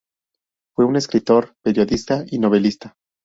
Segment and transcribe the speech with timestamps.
[0.75, 2.95] Fue un escritor, periodista y novelista.